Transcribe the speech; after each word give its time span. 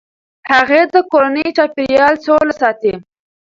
هغې 0.51 0.81
د 0.93 0.95
کورني 1.11 1.45
چاپیریال 1.57 2.15
سوله 2.25 2.53
ساتي. 2.61 2.93